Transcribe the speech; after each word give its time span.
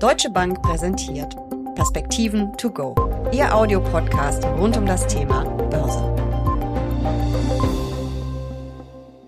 Deutsche 0.00 0.30
Bank 0.30 0.62
präsentiert 0.62 1.36
Perspektiven 1.74 2.56
to 2.56 2.70
go. 2.70 2.94
Ihr 3.32 3.54
Audiopodcast 3.54 4.42
rund 4.44 4.74
um 4.78 4.86
das 4.86 5.06
Thema 5.06 5.44
Börse. 5.68 6.20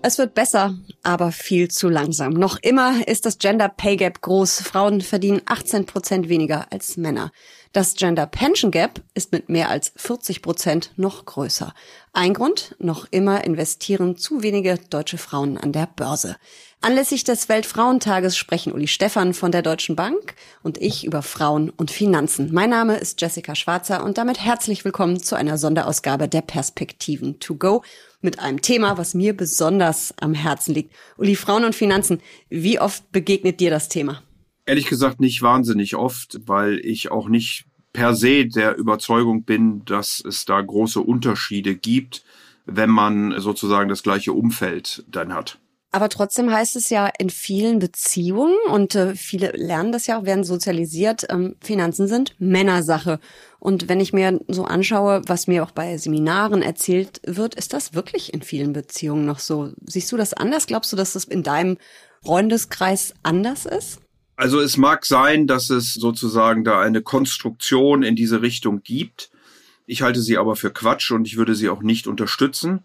Es 0.01 0.17
wird 0.17 0.33
besser, 0.33 0.73
aber 1.03 1.31
viel 1.31 1.69
zu 1.69 1.89
langsam. 1.89 2.33
Noch 2.33 2.57
immer 2.57 3.07
ist 3.07 3.27
das 3.27 3.37
Gender 3.37 3.69
Pay 3.69 3.97
Gap 3.97 4.21
groß. 4.21 4.61
Frauen 4.61 5.01
verdienen 5.01 5.43
18 5.45 5.85
Prozent 5.85 6.27
weniger 6.27 6.65
als 6.71 6.97
Männer. 6.97 7.31
Das 7.71 7.93
Gender 7.95 8.25
Pension 8.25 8.71
Gap 8.71 8.99
ist 9.13 9.31
mit 9.31 9.49
mehr 9.49 9.69
als 9.69 9.93
40 9.95 10.41
Prozent 10.41 10.91
noch 10.95 11.23
größer. 11.25 11.73
Ein 12.13 12.33
Grund, 12.33 12.75
noch 12.79 13.07
immer 13.11 13.43
investieren 13.45 14.17
zu 14.17 14.43
wenige 14.43 14.77
deutsche 14.89 15.17
Frauen 15.17 15.57
an 15.57 15.71
der 15.71 15.87
Börse. 15.87 16.35
Anlässlich 16.83 17.23
des 17.23 17.47
Weltfrauentages 17.47 18.35
sprechen 18.35 18.73
Uli 18.73 18.87
Stephan 18.87 19.33
von 19.33 19.53
der 19.53 19.61
Deutschen 19.61 19.95
Bank 19.95 20.35
und 20.63 20.81
ich 20.81 21.05
über 21.05 21.21
Frauen 21.21 21.69
und 21.69 21.91
Finanzen. 21.91 22.49
Mein 22.51 22.71
Name 22.71 22.97
ist 22.97 23.21
Jessica 23.21 23.55
Schwarzer 23.55 24.03
und 24.03 24.17
damit 24.17 24.41
herzlich 24.41 24.83
willkommen 24.83 25.23
zu 25.23 25.37
einer 25.37 25.57
Sonderausgabe 25.57 26.27
der 26.27 26.41
Perspektiven 26.41 27.39
to 27.39 27.55
go 27.55 27.83
mit 28.19 28.39
einem 28.39 28.61
Thema, 28.61 28.97
was 28.97 29.13
mir 29.13 29.31
besonders 29.31 30.13
am 30.19 30.33
Herzen 30.33 30.73
liegt. 30.73 30.93
Uli, 31.15 31.37
Frauen 31.37 31.63
und 31.63 31.73
Finanzen, 31.73 32.19
wie 32.49 32.81
oft 32.81 33.09
begegnet 33.13 33.61
dir 33.61 33.69
das 33.69 33.87
Thema? 33.87 34.21
Ehrlich 34.65 34.87
gesagt 34.87 35.21
nicht 35.21 35.41
wahnsinnig 35.41 35.95
oft, 35.95 36.41
weil 36.45 36.79
ich 36.79 37.09
auch 37.11 37.29
nicht 37.29 37.63
per 37.93 38.13
se 38.13 38.45
der 38.45 38.75
Überzeugung 38.75 39.45
bin, 39.45 39.85
dass 39.85 40.21
es 40.27 40.43
da 40.43 40.59
große 40.59 40.99
Unterschiede 40.99 41.77
gibt, 41.77 42.25
wenn 42.65 42.89
man 42.89 43.39
sozusagen 43.39 43.87
das 43.87 44.03
gleiche 44.03 44.33
Umfeld 44.33 45.05
dann 45.07 45.33
hat. 45.33 45.59
Aber 45.93 46.09
trotzdem 46.09 46.51
heißt 46.51 46.75
es 46.75 46.89
ja 46.89 47.07
in 47.19 47.29
vielen 47.29 47.77
Beziehungen 47.77 48.57
und 48.67 48.95
äh, 48.95 49.13
viele 49.13 49.51
lernen 49.51 49.91
das 49.91 50.07
ja 50.07 50.17
auch, 50.19 50.25
werden 50.25 50.43
sozialisiert, 50.43 51.27
ähm, 51.29 51.55
Finanzen 51.61 52.07
sind 52.07 52.33
Männersache. 52.39 53.19
Und 53.59 53.89
wenn 53.89 53.99
ich 53.99 54.11
mir 54.11 54.39
so 54.47 54.65
anschaue, 54.65 55.21
was 55.27 55.45
mir 55.45 55.63
auch 55.63 55.69
bei 55.69 55.95
Seminaren 55.97 56.63
erzählt 56.63 57.21
wird, 57.27 57.53
ist 57.53 57.73
das 57.73 57.93
wirklich 57.93 58.33
in 58.33 58.41
vielen 58.41 58.73
Beziehungen 58.73 59.25
noch 59.25 59.37
so. 59.37 59.71
Siehst 59.85 60.11
du 60.11 60.17
das 60.17 60.33
anders? 60.33 60.65
Glaubst 60.65 60.91
du, 60.91 60.95
dass 60.95 61.13
das 61.13 61.25
in 61.25 61.43
deinem 61.43 61.77
Freundeskreis 62.23 63.13
anders 63.21 63.67
ist? 63.67 63.99
Also 64.35 64.61
es 64.61 64.77
mag 64.77 65.05
sein, 65.05 65.45
dass 65.45 65.69
es 65.69 65.93
sozusagen 65.93 66.63
da 66.63 66.81
eine 66.81 67.03
Konstruktion 67.03 68.01
in 68.01 68.15
diese 68.15 68.41
Richtung 68.41 68.81
gibt. 68.81 69.29
Ich 69.85 70.01
halte 70.01 70.21
sie 70.21 70.39
aber 70.39 70.55
für 70.55 70.71
Quatsch 70.71 71.11
und 71.11 71.27
ich 71.27 71.37
würde 71.37 71.53
sie 71.53 71.69
auch 71.69 71.83
nicht 71.83 72.07
unterstützen. 72.07 72.83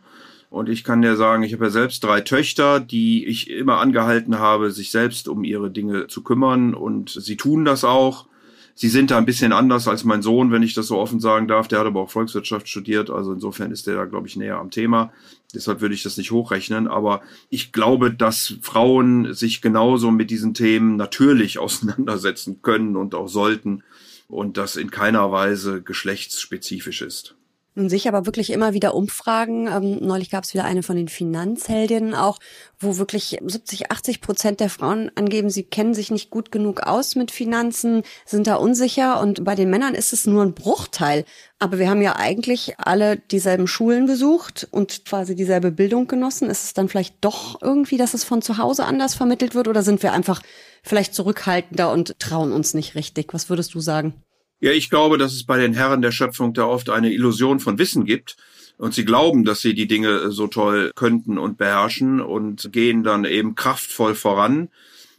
Und 0.51 0.69
ich 0.69 0.83
kann 0.83 1.03
dir 1.03 1.17
sagen, 1.17 1.43
ich 1.43 1.53
habe 1.53 1.67
ja 1.67 1.71
selbst 1.71 2.03
drei 2.03 2.23
Töchter, 2.23 2.81
die 2.81 3.27
ich 3.27 3.51
immer 3.51 3.79
angehalten 3.79 4.39
habe, 4.39 4.71
sich 4.71 4.91
selbst 4.91 5.29
um 5.29 5.45
ihre 5.45 5.71
Dinge 5.71 6.07
zu 6.07 6.23
kümmern. 6.23 6.75
Und 6.75 7.11
sie 7.11 7.37
tun 7.37 7.65
das 7.65 7.85
auch. 7.85 8.27
Sie 8.75 8.89
sind 8.89 9.11
da 9.11 9.19
ein 9.19 9.27
bisschen 9.27 9.53
anders 9.53 9.89
als 9.89 10.05
mein 10.05 10.23
Sohn, 10.23 10.53
wenn 10.53 10.63
ich 10.63 10.73
das 10.73 10.87
so 10.87 10.99
offen 10.99 11.21
sagen 11.21 11.49
darf. 11.49 11.69
Der 11.69 11.81
hat 11.81 11.87
aber 11.87 12.01
auch 12.01 12.11
Volkswirtschaft 12.11 12.69
studiert. 12.69 13.11
Also 13.11 13.33
insofern 13.33 13.73
ist 13.73 13.87
der 13.87 13.97
da, 13.97 14.05
glaube 14.07 14.29
ich, 14.29 14.37
näher 14.37 14.59
am 14.59 14.71
Thema. 14.71 15.13
Deshalb 15.55 15.81
würde 15.81 15.95
ich 15.95 16.03
das 16.03 16.17
nicht 16.17 16.31
hochrechnen. 16.31 16.89
Aber 16.89 17.21
ich 17.51 17.73
glaube, 17.73 18.15
dass 18.15 18.55
Frauen 18.63 19.35
sich 19.35 19.61
genauso 19.61 20.11
mit 20.11 20.31
diesen 20.31 20.55
Themen 20.55 20.97
natürlich 20.97 21.59
auseinandersetzen 21.59 22.63
können 22.63 22.97
und 22.97 23.15
auch 23.15 23.29
sollten. 23.29 23.83
Und 24.29 24.57
das 24.57 24.77
in 24.77 24.91
keiner 24.91 25.31
Weise 25.33 25.83
geschlechtsspezifisch 25.83 27.03
ist. 27.03 27.38
Nun 27.79 27.89
sich 27.89 28.09
aber 28.09 28.27
wirklich 28.27 28.51
immer 28.51 28.73
wieder 28.73 28.93
Umfragen. 28.93 29.69
Ähm, 29.69 29.99
neulich 30.01 30.31
gab 30.31 30.43
es 30.43 30.53
wieder 30.53 30.65
eine 30.65 30.83
von 30.83 30.97
den 30.97 31.07
Finanzheldinnen 31.07 32.13
auch, 32.13 32.41
wo 32.81 32.99
wirklich 32.99 33.39
70, 33.41 33.93
80 33.93 34.21
Prozent 34.21 34.59
der 34.59 34.69
Frauen 34.69 35.13
angeben, 35.15 35.49
sie 35.49 35.63
kennen 35.63 35.95
sich 35.95 36.11
nicht 36.11 36.29
gut 36.29 36.51
genug 36.51 36.81
aus 36.81 37.15
mit 37.15 37.31
Finanzen, 37.31 38.03
sind 38.27 38.49
da 38.49 38.57
unsicher. 38.57 39.21
Und 39.21 39.45
bei 39.45 39.55
den 39.55 39.71
Männern 39.71 39.95
ist 39.95 40.13
es 40.13 40.27
nur 40.27 40.43
ein 40.43 40.55
Bruchteil. 40.55 41.25
Aber 41.61 41.79
wir 41.79 41.89
haben 41.89 42.03
ja 42.03 42.17
eigentlich 42.17 42.75
alle 42.79 43.17
dieselben 43.17 43.69
Schulen 43.69 44.07
besucht 44.07 44.67
und 44.73 45.05
quasi 45.05 45.37
dieselbe 45.37 45.71
Bildung 45.71 46.09
genossen. 46.09 46.51
Ist 46.51 46.65
es 46.65 46.75
dann 46.75 46.89
vielleicht 46.89 47.15
doch 47.21 47.63
irgendwie, 47.63 47.97
dass 47.97 48.13
es 48.13 48.25
von 48.25 48.43
zu 48.43 48.59
Hause 48.59 48.87
anders 48.87 49.15
vermittelt 49.15 49.55
wird? 49.55 49.69
Oder 49.69 49.85
sind 49.85 50.03
wir 50.03 50.13
einfach 50.13 50.43
vielleicht 50.83 51.15
zurückhaltender 51.15 51.93
und 51.93 52.19
trauen 52.19 52.51
uns 52.51 52.75
nicht 52.75 52.97
richtig? 52.97 53.33
Was 53.35 53.49
würdest 53.49 53.73
du 53.73 53.79
sagen? 53.79 54.15
Ja, 54.61 54.73
ich 54.73 54.91
glaube, 54.91 55.19
dass 55.19 55.33
es 55.33 55.45
bei 55.45 55.59
den 55.59 55.73
Herren 55.73 56.03
der 56.03 56.11
Schöpfung 56.11 56.53
da 56.53 56.65
oft 56.65 56.91
eine 56.91 57.13
Illusion 57.13 57.61
von 57.61 57.79
Wissen 57.79 58.05
gibt. 58.05 58.37
Und 58.77 58.95
sie 58.95 59.05
glauben, 59.05 59.45
dass 59.45 59.61
sie 59.61 59.75
die 59.75 59.89
Dinge 59.89 60.31
so 60.31 60.47
toll 60.47 60.93
könnten 60.95 61.37
und 61.37 61.59
beherrschen 61.59 62.21
und 62.21 62.73
gehen 62.73 63.03
dann 63.03 63.25
eben 63.25 63.57
kraftvoll 63.57 64.15
voran. 64.15 64.69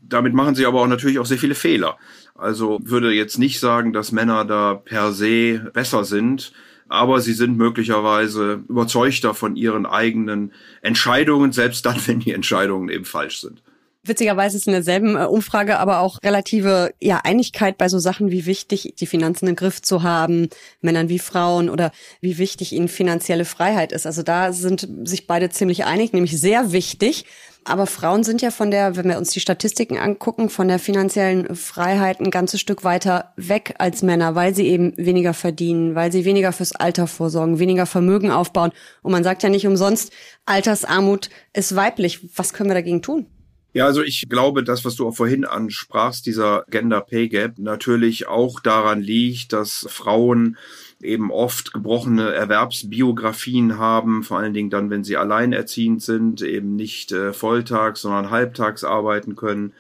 Damit 0.02 0.34
machen 0.34 0.56
sie 0.56 0.66
aber 0.66 0.82
auch 0.82 0.88
natürlich 0.88 1.20
auch 1.20 1.26
sehr 1.26 1.38
viele 1.38 1.56
Fehler. 1.56 1.98
Also 2.36 2.80
würde 2.82 3.12
jetzt 3.12 3.38
nicht 3.38 3.60
sagen, 3.60 3.92
dass 3.92 4.14
Männer 4.14 4.46
da 4.46 4.76
per 4.76 5.12
se 5.12 5.70
besser 5.74 6.06
sind, 6.06 6.54
aber 6.88 7.20
sie 7.20 7.34
sind 7.34 7.58
möglicherweise 7.58 8.64
überzeugter 8.70 9.34
von 9.34 9.58
ihren 9.58 9.86
eigenen 9.86 10.54
Entscheidungen, 10.82 11.52
selbst 11.52 11.86
dann, 11.86 12.00
wenn 12.08 12.20
die 12.20 12.32
Entscheidungen 12.32 12.90
eben 12.90 13.06
falsch 13.06 13.42
sind. 13.42 13.62
Witzigerweise 14.04 14.56
ist 14.56 14.66
in 14.66 14.74
derselben 14.74 15.18
äh, 15.18 15.26
Umfrage 15.26 15.78
aber 15.78 16.00
auch 16.00 16.20
relative 16.24 16.94
ja, 17.02 17.20
Einigkeit 17.24 17.78
bei 17.78 17.90
so 17.90 18.00
Sachen 18.00 18.32
wie 18.32 18.46
wichtig, 18.46 18.94
die 18.98 19.06
Finanzen 19.06 19.48
im 19.48 19.58
Griff 19.58 19.82
zu 19.82 20.04
haben, 20.04 20.48
Männern 20.80 21.10
wie 21.10 21.20
Frauen 21.20 21.70
oder 21.70 21.92
wie 22.22 22.38
wichtig 22.38 22.72
ihnen 22.72 22.88
finanzielle 22.88 23.44
Freiheit 23.44 23.92
ist. 23.92 24.06
Also 24.06 24.24
da 24.24 24.54
sind 24.54 24.88
sich 25.04 25.28
beide 25.28 25.50
ziemlich 25.50 25.84
einig, 25.84 26.14
nämlich 26.14 26.40
sehr 26.40 26.72
wichtig. 26.72 27.26
Aber 27.66 27.88
Frauen 27.88 28.24
sind 28.24 28.42
ja 28.42 28.52
von 28.52 28.72
der, 28.72 28.96
wenn 28.96 29.10
wir 29.10 29.18
uns 29.18 29.32
die 29.32 29.42
Statistiken 29.42 29.98
angucken, 29.98 30.50
von 30.50 30.70
der 30.70 30.80
finanziellen 30.80 31.54
Freiheit 31.58 32.22
ein 32.22 32.32
ganzes 32.32 32.62
Stück 32.62 32.86
weiter 32.86 33.34
weg 33.36 33.76
als 33.80 34.02
Männer, 34.02 34.34
weil 34.34 34.56
sie 34.56 34.68
eben 34.68 34.94
weniger 34.96 35.34
verdienen, 35.34 35.94
weil 35.94 36.12
sie 36.12 36.24
weniger 36.24 36.54
fürs 36.54 36.72
Alter 36.72 37.06
vorsorgen, 37.06 37.60
weniger 37.60 37.86
Vermögen 37.86 38.32
aufbauen. 38.32 38.72
Und 39.02 39.12
man 39.12 39.26
sagt 39.26 39.44
ja 39.44 39.50
nicht 39.50 39.68
umsonst, 39.68 40.14
Altersarmut 40.46 41.30
ist 41.54 41.76
weiblich. 41.76 42.30
Was 42.38 42.54
können 42.54 42.70
wir 42.70 42.76
dagegen 42.76 43.02
tun? 43.02 43.28
Ja, 43.72 43.86
also 43.86 44.02
ich 44.02 44.28
glaube, 44.30 44.64
das, 44.64 44.84
was 44.84 44.96
du 44.96 45.08
auch 45.08 45.16
vorhin 45.16 45.46
ansprachst, 45.46 46.26
dieser 46.26 46.66
Gender 46.72 47.02
Pay 47.02 47.30
Gap, 47.30 47.60
natürlich 47.60 48.28
auch 48.28 48.60
daran 48.60 49.00
liegt, 49.00 49.54
dass 49.54 49.86
Frauen 49.90 50.58
eben 51.02 51.32
oft 51.32 51.72
gebrochene 51.72 52.32
Erwerbsbiografien 52.32 53.78
haben, 53.78 54.24
vor 54.24 54.40
allen 54.40 54.56
Dingen 54.56 54.72
dann, 54.72 54.90
wenn 54.90 55.04
sie 55.04 55.18
alleinerziehend 55.18 56.02
sind, 56.02 56.42
eben 56.42 56.76
nicht 56.76 57.12
äh, 57.12 57.32
volltags, 57.32 58.02
sondern 58.02 58.32
halbtags 58.32 58.84
arbeiten 58.84 59.36
können. 59.36 59.74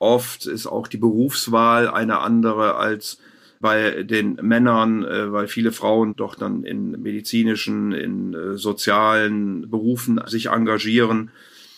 Oft 0.00 0.46
ist 0.46 0.66
auch 0.66 0.88
die 0.88 0.98
Berufswahl 0.98 1.88
eine 1.88 2.18
andere 2.18 2.74
als 2.74 3.18
bei 3.60 4.02
den 4.02 4.34
Männern, 4.42 5.04
äh, 5.04 5.32
weil 5.32 5.46
viele 5.46 5.70
Frauen 5.70 6.16
doch 6.16 6.34
dann 6.34 6.64
in 6.64 6.90
medizinischen, 7.00 7.92
in 7.92 8.34
äh, 8.34 8.58
sozialen 8.58 9.70
Berufen 9.70 10.20
sich 10.26 10.46
engagieren 10.46 11.30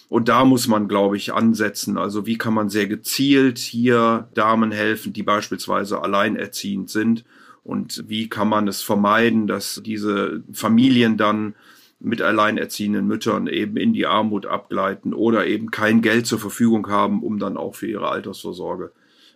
und 0.09 0.29
da 0.29 0.45
muss 0.45 0.69
man, 0.69 0.89
glaube 0.89 1.17
ich, 1.17 1.35
ansetzen. 1.35 1.99
Also 1.99 2.27
wie 2.27 2.39
kann 2.39 2.55
man 2.55 2.71
sehr 2.71 2.87
gezielt 2.87 3.59
hier 3.59 4.29
Damen 4.35 4.73
helfen, 4.73 5.13
die 5.13 5.23
beispielsweise 5.23 6.03
alleinerziehend 6.03 6.89
sind? 6.89 7.25
Und 7.63 8.05
wie 8.09 8.29
kann 8.29 8.49
man 8.49 8.67
es 8.69 8.81
vermeiden, 8.81 9.47
dass 9.47 9.83
diese 9.85 10.43
Familien 10.53 11.19
dann 11.19 11.55
mit 12.01 12.23
alleinerziehenden 12.23 13.07
Müttern 13.07 13.49
eben 13.49 13.77
in 13.77 13.93
die 13.93 14.07
Armut 14.07 14.47
abgleiten 14.47 15.13
oder 15.13 15.47
eben 15.47 15.71
kein 15.71 16.01
Geld 16.01 16.27
zur 16.27 16.39
Verfügung 16.39 16.89
haben, 16.89 17.23
um 17.23 17.39
dann 17.39 17.57
auch 17.57 17.75
für 17.75 17.89
ihre 17.89 18.09
Altersvorsorge 18.09 18.93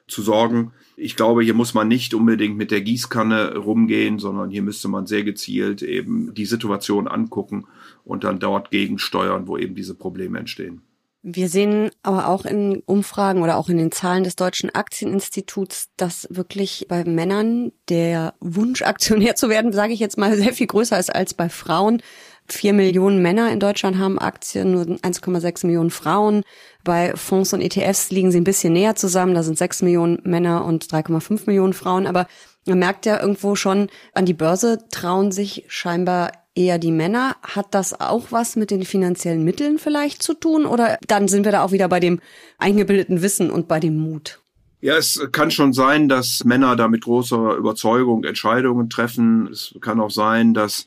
zu 0.09 0.23
sorgen. 0.23 0.73
Ich 0.97 1.17
glaube, 1.17 1.43
hier 1.43 1.55
muss 1.55 1.75
man 1.75 1.89
nicht 1.89 2.15
unbedingt 2.15 2.57
mit 2.57 2.71
der 2.71 2.81
Gießkanne 2.81 3.57
rumgehen, 3.57 4.19
sondern 4.19 4.51
hier 4.51 4.63
müsste 4.63 4.89
man 4.89 5.07
sehr 5.07 5.25
gezielt 5.25 5.83
eben 5.83 6.35
die 6.35 6.47
Situation 6.47 7.09
angucken 7.09 7.67
und 8.05 8.25
dann 8.25 8.39
dort 8.39 8.71
gegensteuern, 8.71 9.47
wo 9.47 9.57
eben 9.57 9.75
diese 9.75 9.95
Probleme 9.95 10.39
entstehen. 10.39 10.83
Wir 11.25 11.49
sehen 11.49 11.91
aber 12.03 12.27
auch 12.27 12.45
in 12.45 12.83
Umfragen 12.85 13.43
oder 13.43 13.57
auch 13.57 13.69
in 13.69 13.79
den 13.79 13.93
Zahlen 13.93 14.25
des 14.25 14.35
Deutschen 14.35 14.75
Aktieninstituts, 14.75 15.91
dass 15.97 16.27
wirklich 16.31 16.87
bei 16.89 17.05
Männern 17.05 17.71
der 17.89 18.35
Wunsch, 18.41 18.83
Aktionär 18.83 19.37
zu 19.37 19.49
werden, 19.49 19.73
sage 19.73 19.93
ich 19.93 20.01
jetzt 20.01 20.19
mal, 20.19 20.37
sehr 20.37 20.53
viel 20.53 20.67
größer 20.67 20.99
ist 20.99 21.15
als 21.15 21.33
bei 21.35 21.49
Frauen. 21.49 22.03
Vier 22.53 22.75
Millionen 22.75 23.23
Männer 23.23 23.51
in 23.51 23.61
Deutschland 23.61 23.97
haben 23.97 24.19
Aktien, 24.19 24.73
nur 24.73 24.83
1,6 24.83 25.65
Millionen 25.65 25.89
Frauen. 25.89 26.43
Bei 26.85 27.17
Fonds 27.17 27.55
und 27.55 27.63
ETFs 27.63 28.11
liegen 28.11 28.31
sie 28.31 28.39
ein 28.39 28.45
bisschen 28.45 28.75
näher 28.75 28.95
zusammen. 28.95 29.35
Da 29.35 29.43
sind 29.43 29.57
6 29.57 29.81
Millionen 29.81 30.19
Männer 30.25 30.67
und 30.67 30.85
3,5 30.85 31.45
Millionen 31.47 31.73
Frauen. 31.73 32.07
Aber 32.07 32.27
man 32.67 32.79
merkt 32.79 33.07
ja 33.07 33.19
irgendwo 33.19 33.55
schon, 33.55 33.89
an 34.13 34.27
die 34.27 34.35
Börse 34.35 34.81
trauen 34.91 35.33
sich 35.33 35.65
scheinbar 35.69 36.31
eher 36.55 36.79
die 36.79 36.93
Männer. 36.93 37.37
Hat 37.43 37.75
das 37.75 37.99
auch 37.99 38.27
was 38.29 38.55
mit 38.55 38.71
den 38.71 38.85
finanziellen 38.85 39.45
Mitteln 39.45 39.79
vielleicht 39.79 40.23
zu 40.23 40.35
tun? 40.35 40.67
Oder 40.67 40.99
dann 41.09 41.29
sind 41.29 41.47
wir 41.47 41.53
da 41.53 41.65
auch 41.65 41.73
wieder 41.73 41.89
bei 41.89 42.01
dem 42.01 42.21
eingebildeten 42.59 43.23
Wissen 43.23 43.51
und 43.51 43.67
bei 43.67 43.81
dem 43.81 43.97
Mut? 43.97 44.41
Ja, 44.83 44.99
es 44.99 45.27
kann 45.33 45.51
schon 45.51 45.73
sein, 45.73 46.11
dass 46.11 46.45
Männer 46.45 46.77
da 46.77 46.87
mit 46.89 47.05
großer 47.05 47.55
Überzeugung 47.57 48.25
Entscheidungen 48.25 48.91
treffen. 48.91 49.49
Es 49.51 49.75
kann 49.81 50.01
auch 50.01 50.11
sein, 50.11 50.53
dass 50.53 50.87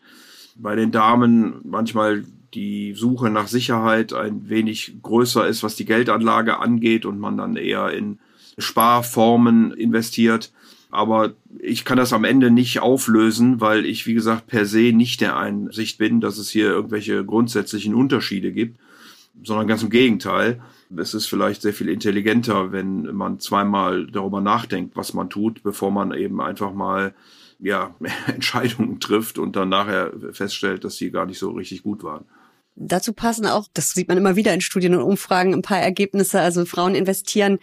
bei 0.55 0.75
den 0.75 0.91
Damen 0.91 1.55
manchmal 1.63 2.23
die 2.53 2.93
Suche 2.93 3.29
nach 3.29 3.47
Sicherheit 3.47 4.13
ein 4.13 4.49
wenig 4.49 4.97
größer 5.01 5.47
ist, 5.47 5.61
was 5.63 5.75
die 5.75 5.85
Geldanlage 5.85 6.59
angeht 6.59 7.05
und 7.05 7.19
man 7.19 7.37
dann 7.37 7.57
eher 7.57 7.91
in 7.91 8.19
Sparformen 8.57 9.73
investiert. 9.73 10.51
Aber 10.89 11.33
ich 11.59 11.83
kann 11.83 11.97
das 11.97 12.13
am 12.13 12.23
Ende 12.23 12.51
nicht 12.51 12.79
auflösen, 12.79 13.59
weil 13.59 13.85
ich, 13.85 14.07
wie 14.07 14.13
gesagt, 14.13 14.47
per 14.47 14.65
se 14.65 14.93
nicht 14.93 15.19
der 15.19 15.35
Einsicht 15.35 15.97
bin, 15.97 16.21
dass 16.21 16.37
es 16.37 16.49
hier 16.49 16.67
irgendwelche 16.67 17.25
grundsätzlichen 17.25 17.93
Unterschiede 17.93 18.53
gibt, 18.53 18.79
sondern 19.43 19.67
ganz 19.67 19.83
im 19.83 19.89
Gegenteil. 19.89 20.61
Es 20.95 21.13
ist 21.13 21.25
vielleicht 21.25 21.63
sehr 21.63 21.73
viel 21.73 21.89
intelligenter, 21.89 22.71
wenn 22.71 23.13
man 23.13 23.41
zweimal 23.41 24.07
darüber 24.07 24.39
nachdenkt, 24.39 24.95
was 24.95 25.13
man 25.13 25.29
tut, 25.29 25.63
bevor 25.63 25.91
man 25.91 26.13
eben 26.13 26.39
einfach 26.39 26.73
mal 26.73 27.13
ja, 27.65 27.95
Entscheidungen 28.27 28.99
trifft 28.99 29.37
und 29.37 29.55
dann 29.55 29.69
nachher 29.69 30.13
feststellt, 30.31 30.83
dass 30.83 30.97
sie 30.97 31.11
gar 31.11 31.25
nicht 31.25 31.39
so 31.39 31.49
richtig 31.51 31.83
gut 31.83 32.03
waren. 32.03 32.25
Dazu 32.75 33.13
passen 33.13 33.47
auch, 33.47 33.67
das 33.73 33.91
sieht 33.91 34.07
man 34.07 34.17
immer 34.17 34.35
wieder 34.35 34.53
in 34.53 34.61
Studien 34.61 34.95
und 34.95 35.01
Umfragen, 35.01 35.53
ein 35.53 35.61
paar 35.61 35.79
Ergebnisse. 35.79 36.41
Also 36.41 36.65
Frauen 36.65 36.93
investieren 36.93 37.57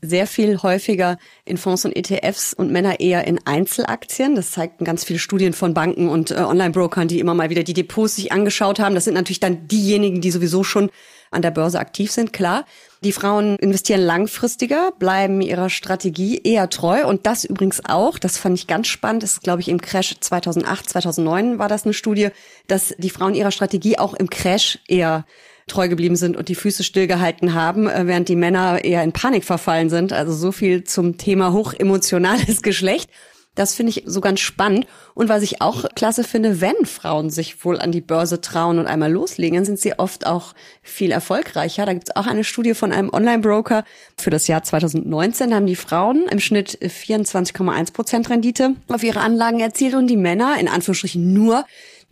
sehr 0.00 0.28
viel 0.28 0.58
häufiger 0.62 1.18
in 1.44 1.56
Fonds 1.56 1.84
und 1.84 1.96
ETFs 1.96 2.52
und 2.52 2.70
Männer 2.70 3.00
eher 3.00 3.26
in 3.26 3.40
Einzelaktien. 3.46 4.36
Das 4.36 4.52
zeigten 4.52 4.84
ganz 4.84 5.02
viele 5.04 5.18
Studien 5.18 5.54
von 5.54 5.74
Banken 5.74 6.08
und 6.08 6.30
äh, 6.30 6.34
Online-Brokern, 6.34 7.08
die 7.08 7.18
immer 7.18 7.34
mal 7.34 7.50
wieder 7.50 7.64
die 7.64 7.72
Depots 7.72 8.16
sich 8.16 8.30
angeschaut 8.30 8.78
haben. 8.78 8.94
Das 8.94 9.04
sind 9.04 9.14
natürlich 9.14 9.40
dann 9.40 9.66
diejenigen, 9.66 10.20
die 10.20 10.30
sowieso 10.30 10.62
schon 10.62 10.90
an 11.30 11.42
der 11.42 11.50
Börse 11.50 11.78
aktiv 11.78 12.10
sind, 12.10 12.32
klar. 12.32 12.64
Die 13.04 13.12
Frauen 13.12 13.56
investieren 13.56 14.00
langfristiger, 14.00 14.92
bleiben 14.98 15.40
ihrer 15.40 15.70
Strategie 15.70 16.40
eher 16.42 16.68
treu 16.68 17.06
und 17.06 17.26
das 17.26 17.44
übrigens 17.44 17.84
auch, 17.84 18.18
das 18.18 18.38
fand 18.38 18.58
ich 18.58 18.66
ganz 18.66 18.88
spannend, 18.88 19.22
das 19.22 19.32
ist 19.32 19.42
glaube 19.42 19.60
ich 19.60 19.68
im 19.68 19.80
Crash 19.80 20.16
2008, 20.18 20.88
2009 20.88 21.58
war 21.58 21.68
das 21.68 21.84
eine 21.84 21.94
Studie, 21.94 22.28
dass 22.66 22.94
die 22.98 23.10
Frauen 23.10 23.34
ihrer 23.34 23.52
Strategie 23.52 23.98
auch 23.98 24.14
im 24.14 24.28
Crash 24.28 24.80
eher 24.88 25.24
treu 25.68 25.88
geblieben 25.88 26.16
sind 26.16 26.36
und 26.36 26.48
die 26.48 26.54
Füße 26.54 26.82
stillgehalten 26.82 27.54
haben, 27.54 27.88
äh, 27.88 28.06
während 28.06 28.28
die 28.28 28.36
Männer 28.36 28.84
eher 28.84 29.04
in 29.04 29.12
Panik 29.12 29.44
verfallen 29.44 29.90
sind. 29.90 30.12
Also 30.12 30.32
so 30.32 30.50
viel 30.50 30.84
zum 30.84 31.18
Thema 31.18 31.52
hochemotionales 31.52 32.62
Geschlecht. 32.62 33.10
Das 33.58 33.74
finde 33.74 33.90
ich 33.90 34.04
so 34.06 34.20
ganz 34.20 34.38
spannend. 34.38 34.86
Und 35.14 35.28
was 35.28 35.42
ich 35.42 35.60
auch 35.60 35.84
klasse 35.96 36.22
finde, 36.22 36.60
wenn 36.60 36.86
Frauen 36.86 37.28
sich 37.28 37.64
wohl 37.64 37.80
an 37.80 37.90
die 37.90 38.00
Börse 38.00 38.40
trauen 38.40 38.78
und 38.78 38.86
einmal 38.86 39.10
loslegen, 39.10 39.56
dann 39.56 39.64
sind 39.64 39.80
sie 39.80 39.98
oft 39.98 40.26
auch 40.26 40.54
viel 40.80 41.10
erfolgreicher. 41.10 41.84
Da 41.84 41.92
gibt 41.92 42.08
es 42.08 42.16
auch 42.16 42.28
eine 42.28 42.44
Studie 42.44 42.74
von 42.74 42.92
einem 42.92 43.10
Online-Broker 43.12 43.82
für 44.16 44.30
das 44.30 44.46
Jahr 44.46 44.62
2019. 44.62 45.50
Da 45.50 45.56
haben 45.56 45.66
die 45.66 45.74
Frauen 45.74 46.26
im 46.30 46.38
Schnitt 46.38 46.78
24,1 46.80 47.92
Prozent 47.92 48.30
Rendite 48.30 48.76
auf 48.86 49.02
ihre 49.02 49.20
Anlagen 49.20 49.58
erzielt 49.58 49.94
und 49.94 50.06
die 50.06 50.16
Männer 50.16 50.54
in 50.60 50.68
Anführungsstrichen 50.68 51.32
nur 51.32 51.64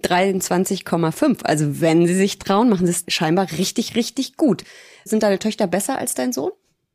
23,5. 0.03 1.45
Also 1.45 1.81
wenn 1.81 2.09
sie 2.09 2.15
sich 2.17 2.41
trauen, 2.41 2.69
machen 2.69 2.87
sie 2.87 2.93
es 2.93 3.05
scheinbar 3.07 3.53
richtig, 3.53 3.95
richtig 3.95 4.37
gut. 4.37 4.65
Sind 5.05 5.23
deine 5.23 5.39
Töchter 5.39 5.69
besser 5.69 5.97
als 5.97 6.15
dein 6.15 6.33
Sohn? 6.33 6.51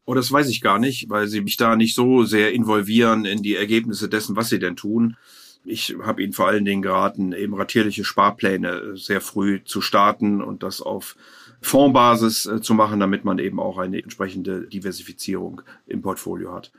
Oh, 0.06 0.14
das 0.14 0.32
weiß 0.32 0.50
ich 0.50 0.62
gar 0.62 0.80
nicht, 0.80 1.10
weil 1.10 1.28
sie 1.28 1.42
mich 1.42 1.58
da 1.58 1.76
nicht 1.76 1.96
so 1.96 2.24
sehr 2.24 2.54
involvieren 2.54 3.26
in 3.26 3.44
die 3.44 3.56
Ergebnisse 3.56 4.10
dessen, 4.10 4.36
was 4.36 4.50
sie 4.50 4.60
denn 4.60 4.76
tun. 4.76 5.16
Ich 5.64 5.96
habe 6.02 6.24
ihnen 6.24 6.34
vor 6.34 6.48
allen 6.48 6.66
Dingen 6.66 6.82
geraten, 6.82 7.34
eben 7.34 7.54
ratierliche 7.54 8.04
Sparpläne 8.04 8.98
sehr 8.98 9.22
früh 9.22 9.64
zu 9.64 9.80
starten 9.80 10.42
und 10.42 10.64
das 10.64 10.82
auf 10.82 11.16
Fondsbasis 11.62 12.48
äh, 12.48 12.62
zu 12.62 12.74
machen, 12.74 13.00
damit 13.00 13.24
man 13.24 13.38
eben 13.38 13.60
auch 13.60 13.78
eine 13.78 14.02
entsprechende 14.02 14.68
Diversifizierung 14.68 15.62
im 15.86 16.02
Portfolio 16.02 16.54
hat. 16.54 16.72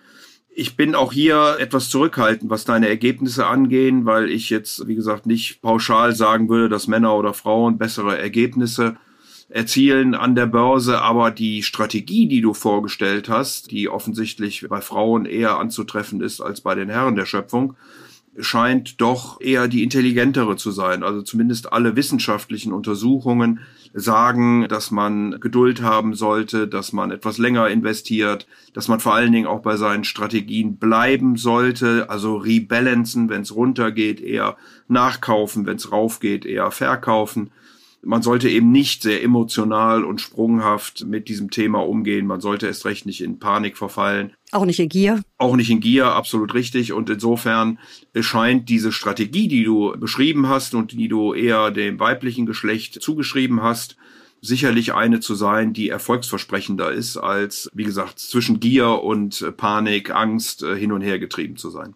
Ich 0.54 0.76
bin 0.76 0.94
auch 0.94 1.12
hier 1.12 1.56
etwas 1.60 1.88
zurückhaltend, 1.88 2.50
was 2.50 2.64
deine 2.64 2.88
Ergebnisse 2.88 3.46
angehen, 3.46 4.04
weil 4.04 4.30
ich 4.30 4.50
jetzt, 4.50 4.86
wie 4.86 4.96
gesagt, 4.96 5.24
nicht 5.24 5.62
pauschal 5.62 6.14
sagen 6.14 6.50
würde, 6.50 6.68
dass 6.68 6.88
Männer 6.88 7.16
oder 7.16 7.32
Frauen 7.32 7.78
bessere 7.78 8.18
Ergebnisse 8.18 8.96
erzielen 9.52 10.14
an 10.14 10.34
der 10.34 10.46
Börse, 10.46 11.02
aber 11.02 11.30
die 11.30 11.62
Strategie, 11.62 12.26
die 12.26 12.40
du 12.40 12.54
vorgestellt 12.54 13.28
hast, 13.28 13.70
die 13.70 13.88
offensichtlich 13.88 14.66
bei 14.68 14.80
Frauen 14.80 15.26
eher 15.26 15.58
anzutreffen 15.58 16.20
ist 16.20 16.40
als 16.40 16.62
bei 16.62 16.74
den 16.74 16.88
Herren 16.88 17.16
der 17.16 17.26
Schöpfung, 17.26 17.76
scheint 18.38 19.02
doch 19.02 19.42
eher 19.42 19.68
die 19.68 19.82
intelligentere 19.82 20.56
zu 20.56 20.70
sein. 20.70 21.02
Also 21.02 21.20
zumindest 21.20 21.70
alle 21.70 21.96
wissenschaftlichen 21.96 22.72
Untersuchungen 22.72 23.60
sagen, 23.92 24.68
dass 24.68 24.90
man 24.90 25.38
Geduld 25.38 25.82
haben 25.82 26.14
sollte, 26.14 26.66
dass 26.66 26.94
man 26.94 27.10
etwas 27.10 27.36
länger 27.36 27.68
investiert, 27.68 28.46
dass 28.72 28.88
man 28.88 29.00
vor 29.00 29.14
allen 29.14 29.32
Dingen 29.32 29.46
auch 29.46 29.60
bei 29.60 29.76
seinen 29.76 30.04
Strategien 30.04 30.78
bleiben 30.78 31.36
sollte, 31.36 32.08
also 32.08 32.36
rebalancen, 32.36 33.28
wenn 33.28 33.42
es 33.42 33.54
runtergeht, 33.54 34.22
eher 34.22 34.56
nachkaufen, 34.88 35.66
wenn 35.66 35.76
es 35.76 35.92
raufgeht, 35.92 36.46
eher 36.46 36.70
verkaufen 36.70 37.50
man 38.02 38.22
sollte 38.22 38.48
eben 38.48 38.72
nicht 38.72 39.02
sehr 39.02 39.22
emotional 39.22 40.04
und 40.04 40.20
sprunghaft 40.20 41.06
mit 41.06 41.28
diesem 41.28 41.50
Thema 41.50 41.86
umgehen. 41.86 42.26
Man 42.26 42.40
sollte 42.40 42.66
erst 42.66 42.84
recht 42.84 43.06
nicht 43.06 43.20
in 43.20 43.38
Panik 43.38 43.76
verfallen. 43.76 44.32
Auch 44.50 44.64
nicht 44.64 44.80
in 44.80 44.88
Gier. 44.88 45.22
Auch 45.38 45.56
nicht 45.56 45.70
in 45.70 45.80
Gier, 45.80 46.06
absolut 46.06 46.52
richtig. 46.54 46.92
Und 46.92 47.08
insofern 47.08 47.78
scheint 48.18 48.68
diese 48.68 48.92
Strategie, 48.92 49.48
die 49.48 49.62
du 49.62 49.94
beschrieben 49.98 50.48
hast 50.48 50.74
und 50.74 50.92
die 50.92 51.08
du 51.08 51.32
eher 51.32 51.70
dem 51.70 52.00
weiblichen 52.00 52.44
Geschlecht 52.44 53.00
zugeschrieben 53.00 53.62
hast, 53.62 53.96
sicherlich 54.40 54.92
eine 54.92 55.20
zu 55.20 55.36
sein, 55.36 55.72
die 55.72 55.88
erfolgsversprechender 55.88 56.90
ist, 56.90 57.16
als, 57.16 57.70
wie 57.72 57.84
gesagt, 57.84 58.18
zwischen 58.18 58.58
Gier 58.58 59.02
und 59.02 59.56
Panik, 59.56 60.10
Angst 60.10 60.64
äh, 60.64 60.76
hin 60.76 60.90
und 60.90 61.00
her 61.00 61.20
getrieben 61.20 61.56
zu 61.56 61.70
sein. 61.70 61.94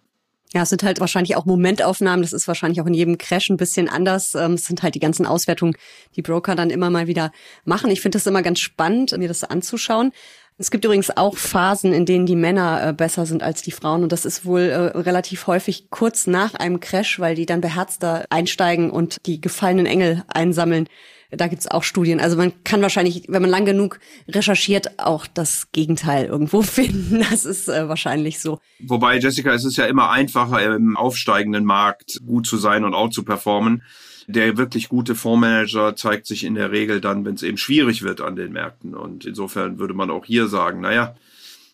Ja, 0.54 0.62
es 0.62 0.68
sind 0.68 0.82
halt 0.84 1.00
wahrscheinlich 1.00 1.36
auch 1.36 1.44
Momentaufnahmen. 1.44 2.22
Das 2.22 2.32
ist 2.32 2.46
wahrscheinlich 2.46 2.80
auch 2.80 2.86
in 2.86 2.94
jedem 2.94 3.18
Crash 3.18 3.50
ein 3.50 3.56
bisschen 3.56 3.88
anders. 3.88 4.34
Ähm, 4.34 4.52
es 4.52 4.66
sind 4.66 4.82
halt 4.82 4.94
die 4.94 5.00
ganzen 5.00 5.26
Auswertungen, 5.26 5.76
die 6.14 6.22
Broker 6.22 6.54
dann 6.54 6.70
immer 6.70 6.88
mal 6.88 7.06
wieder 7.06 7.32
machen. 7.64 7.90
Ich 7.90 8.00
finde 8.00 8.16
das 8.16 8.26
immer 8.26 8.42
ganz 8.42 8.60
spannend, 8.60 9.16
mir 9.18 9.28
das 9.28 9.44
anzuschauen. 9.44 10.12
Es 10.58 10.70
gibt 10.70 10.86
übrigens 10.86 11.14
auch 11.14 11.36
Phasen, 11.36 11.92
in 11.92 12.06
denen 12.06 12.24
die 12.24 12.34
Männer 12.34 12.88
äh, 12.88 12.92
besser 12.94 13.26
sind 13.26 13.42
als 13.42 13.62
die 13.62 13.72
Frauen. 13.72 14.02
Und 14.02 14.12
das 14.12 14.24
ist 14.24 14.46
wohl 14.46 14.62
äh, 14.62 14.98
relativ 14.98 15.46
häufig 15.46 15.90
kurz 15.90 16.26
nach 16.26 16.54
einem 16.54 16.80
Crash, 16.80 17.20
weil 17.20 17.34
die 17.34 17.44
dann 17.44 17.60
beherzter 17.60 18.24
einsteigen 18.30 18.90
und 18.90 19.18
die 19.26 19.40
gefallenen 19.40 19.84
Engel 19.84 20.24
einsammeln. 20.28 20.88
Da 21.30 21.48
gibt's 21.48 21.66
auch 21.66 21.82
Studien. 21.82 22.20
Also 22.20 22.36
man 22.38 22.52
kann 22.64 22.80
wahrscheinlich, 22.80 23.24
wenn 23.28 23.42
man 23.42 23.50
lang 23.50 23.66
genug 23.66 23.98
recherchiert, 24.28 24.98
auch 24.98 25.26
das 25.26 25.72
Gegenteil 25.72 26.24
irgendwo 26.24 26.62
finden. 26.62 27.22
Das 27.28 27.44
ist 27.44 27.68
äh, 27.68 27.88
wahrscheinlich 27.88 28.40
so. 28.40 28.58
Wobei, 28.78 29.18
Jessica, 29.18 29.52
es 29.52 29.64
ist 29.66 29.76
ja 29.76 29.84
immer 29.84 30.10
einfacher, 30.10 30.74
im 30.74 30.96
aufsteigenden 30.96 31.66
Markt 31.66 32.20
gut 32.24 32.46
zu 32.46 32.56
sein 32.56 32.84
und 32.84 32.94
auch 32.94 33.10
zu 33.10 33.24
performen. 33.24 33.82
Der 34.28 34.56
wirklich 34.56 34.88
gute 34.88 35.14
Fondsmanager 35.14 35.94
zeigt 35.94 36.26
sich 36.26 36.44
in 36.44 36.54
der 36.54 36.72
Regel 36.72 37.00
dann, 37.00 37.24
wenn 37.24 37.34
es 37.34 37.42
eben 37.42 37.58
schwierig 37.58 38.02
wird 38.02 38.20
an 38.20 38.36
den 38.36 38.52
Märkten. 38.52 38.94
Und 38.94 39.24
insofern 39.24 39.78
würde 39.78 39.94
man 39.94 40.10
auch 40.10 40.24
hier 40.24 40.48
sagen, 40.48 40.80
naja, 40.80 41.14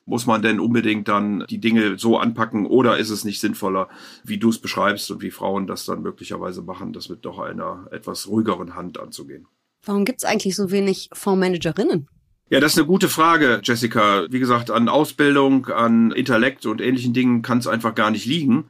muss 0.04 0.26
man 0.26 0.42
denn 0.42 0.60
unbedingt 0.60 1.08
dann 1.08 1.44
die 1.48 1.58
Dinge 1.58 1.98
so 1.98 2.18
anpacken 2.18 2.66
oder 2.66 2.98
ist 2.98 3.10
es 3.10 3.24
nicht 3.24 3.40
sinnvoller, 3.40 3.88
wie 4.24 4.38
du 4.38 4.50
es 4.50 4.58
beschreibst 4.58 5.10
und 5.10 5.22
wie 5.22 5.30
Frauen 5.30 5.66
das 5.66 5.84
dann 5.84 6.02
möglicherweise 6.02 6.62
machen, 6.62 6.92
das 6.92 7.08
mit 7.08 7.24
doch 7.24 7.38
einer 7.38 7.86
etwas 7.90 8.26
ruhigeren 8.28 8.74
Hand 8.74 8.98
anzugehen? 8.98 9.46
Warum 9.84 10.04
gibt 10.04 10.18
es 10.18 10.24
eigentlich 10.24 10.56
so 10.56 10.70
wenig 10.70 11.08
Fondsmanagerinnen? 11.12 12.08
Ja, 12.50 12.60
das 12.60 12.72
ist 12.72 12.78
eine 12.78 12.86
gute 12.86 13.08
Frage, 13.08 13.60
Jessica. 13.64 14.26
Wie 14.30 14.38
gesagt, 14.38 14.70
an 14.70 14.88
Ausbildung, 14.88 15.66
an 15.66 16.10
Intellekt 16.12 16.66
und 16.66 16.80
ähnlichen 16.80 17.14
Dingen 17.14 17.40
kann 17.42 17.58
es 17.58 17.66
einfach 17.66 17.94
gar 17.94 18.10
nicht 18.10 18.26
liegen. 18.26 18.64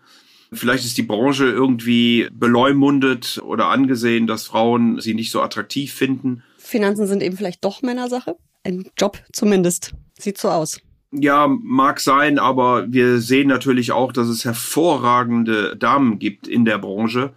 Vielleicht 0.53 0.85
ist 0.85 0.99
die 0.99 1.03
Branche 1.03 1.47
irgendwie 1.47 2.29
beleumundet 2.31 3.41
oder 3.43 3.69
angesehen, 3.69 4.27
dass 4.27 4.45
Frauen 4.45 5.01
sie 5.01 5.15
nicht 5.15 5.31
so 5.31 5.41
attraktiv 5.41 5.95
finden. 5.95 6.43
Finanzen 6.59 7.07
sind 7.07 7.23
eben 7.23 7.39
vielleicht 7.39 7.65
doch 7.65 7.81
Männersache. 7.81 8.37
Ein 8.63 8.85
Job 8.99 9.19
zumindest. 9.33 9.95
Sieht 10.19 10.37
so 10.37 10.49
aus. 10.51 10.81
Ja, 11.11 11.47
mag 11.47 12.01
sein, 12.01 12.39
aber 12.39 12.93
wir 12.93 13.21
sehen 13.21 13.49
natürlich 13.49 13.93
auch, 13.93 14.13
dass 14.13 14.29
es 14.29 14.45
hervorragende 14.45 15.77
Damen 15.77 16.19
gibt 16.19 16.47
in 16.49 16.65
der 16.65 16.79
Branche. 16.79 17.33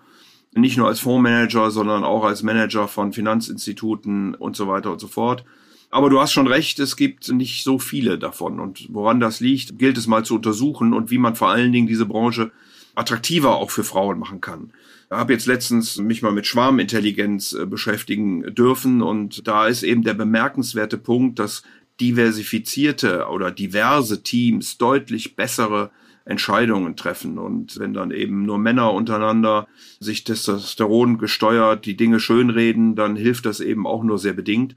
Nicht 0.54 0.78
nur 0.78 0.88
als 0.88 1.00
Fondsmanager, 1.00 1.72
sondern 1.72 2.04
auch 2.04 2.24
als 2.24 2.44
Manager 2.44 2.88
von 2.88 3.14
Finanzinstituten 3.14 4.36
und 4.36 4.56
so 4.56 4.68
weiter 4.68 4.92
und 4.92 5.00
so 5.00 5.08
fort. 5.08 5.46
Aber 5.90 6.10
du 6.10 6.20
hast 6.20 6.34
schon 6.34 6.48
recht, 6.48 6.80
es 6.80 6.98
gibt 6.98 7.32
nicht 7.32 7.64
so 7.64 7.80
viele 7.80 8.18
davon. 8.18 8.60
Und 8.60 8.88
woran 8.92 9.22
das 9.22 9.40
liegt, 9.40 9.80
gilt 9.80 9.98
es 9.98 10.08
mal 10.08 10.26
zu 10.26 10.36
untersuchen 10.36 10.94
und 10.94 11.12
wie 11.12 11.18
man 11.18 11.36
vor 11.36 11.50
allen 11.50 11.72
Dingen 11.72 11.88
diese 11.88 12.06
Branche 12.06 12.52
attraktiver 12.96 13.58
auch 13.58 13.72
für 13.72 13.84
Frauen 13.84 14.20
machen 14.20 14.42
kann. 14.42 14.72
Ich 15.10 15.18
habe 15.18 15.34
jetzt 15.34 15.46
letztens 15.46 15.98
mich 15.98 16.22
mal 16.22 16.32
mit 16.32 16.48
Schwarmintelligenz 16.48 17.54
äh, 17.54 17.66
beschäftigen 17.66 18.56
dürfen 18.56 19.02
und 19.02 19.48
da 19.48 19.68
ist 19.68 19.84
eben 19.84 20.04
der 20.04 20.16
bemerkenswerte 20.16 20.98
Punkt, 20.98 21.40
dass 21.40 21.64
diversifizierte 22.00 23.28
oder 23.28 23.52
diverse 23.52 24.24
Teams 24.24 24.78
deutlich 24.78 25.36
bessere 25.36 25.92
Entscheidungen 26.26 26.96
treffen. 26.96 27.38
Und 27.38 27.80
wenn 27.80 27.94
dann 27.94 28.12
eben 28.12 28.46
nur 28.46 28.58
Männer 28.58 28.92
untereinander 28.92 29.68
sich 30.00 30.24
Testosteron 30.24 31.18
gesteuert 31.18 31.86
die 31.86 31.96
Dinge 31.96 32.20
schönreden, 32.20 32.96
dann 32.96 33.16
hilft 33.16 33.46
das 33.46 33.60
eben 33.60 33.86
auch 33.86 34.04
nur 34.04 34.18
sehr 34.18 34.34
bedingt. 34.34 34.76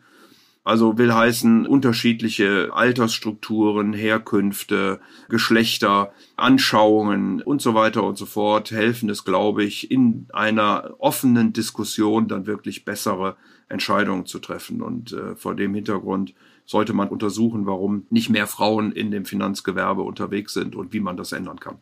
Also 0.69 0.99
will 0.99 1.15
heißen, 1.15 1.67
unterschiedliche 1.67 2.69
Altersstrukturen, 2.75 3.95
Herkünfte, 3.95 5.01
Geschlechter, 5.31 6.13
Anschauungen 6.37 7.41
und 7.41 7.63
so 7.63 7.73
weiter 7.73 8.03
und 8.03 8.19
so 8.19 8.27
fort 8.27 8.71
helfen 8.71 9.09
es, 9.09 9.25
glaube 9.25 9.65
ich, 9.65 9.91
in 9.91 10.27
einer 10.31 10.95
offenen 10.99 11.55
Diskussion 11.55 12.29
dann 12.29 12.47
wirklich 12.47 12.85
bessere 12.85 13.39
Entscheidungen 13.71 14.27
zu 14.27 14.41
treffen. 14.41 14.83
Und 14.83 15.15
äh, 15.15 15.37
vor 15.37 15.55
dem 15.55 15.73
Hintergrund 15.73 16.35
sollte 16.67 16.93
man 16.93 17.09
untersuchen, 17.09 17.65
warum 17.65 18.05
nicht 18.11 18.29
mehr 18.29 18.47
Frauen 18.47 18.93
in 18.93 19.11
dem 19.11 19.25
Finanzgewerbe 19.25 20.03
unterwegs 20.03 20.53
sind 20.53 20.77
und 20.77 20.93
wie 20.93 21.01
man 21.01 21.17
das 21.17 21.33
ändern 21.33 21.61
kann. 21.61 21.79